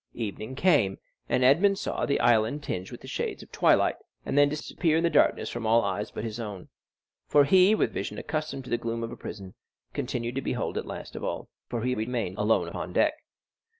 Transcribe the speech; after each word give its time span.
0285m 0.15 0.19
Evening 0.21 0.55
came, 0.55 0.97
and 1.29 1.43
Edmond 1.43 1.77
saw 1.77 2.07
the 2.07 2.19
island 2.19 2.63
tinged 2.63 2.89
with 2.89 3.01
the 3.01 3.07
shades 3.07 3.43
of 3.43 3.51
twilight, 3.51 3.97
and 4.25 4.35
then 4.35 4.49
disappear 4.49 4.97
in 4.97 5.03
the 5.03 5.11
darkness 5.11 5.47
from 5.51 5.67
all 5.67 5.83
eyes 5.83 6.09
but 6.09 6.23
his 6.23 6.39
own, 6.39 6.69
for 7.27 7.43
he, 7.43 7.75
with 7.75 7.93
vision 7.93 8.17
accustomed 8.17 8.63
to 8.63 8.71
the 8.71 8.79
gloom 8.79 9.03
of 9.03 9.11
a 9.11 9.15
prison, 9.15 9.53
continued 9.93 10.33
to 10.33 10.41
behold 10.41 10.75
it 10.75 10.87
last 10.87 11.15
of 11.15 11.23
all, 11.23 11.49
for 11.69 11.83
he 11.83 11.93
remained 11.93 12.39
alone 12.39 12.67
upon 12.67 12.93
deck. 12.93 13.13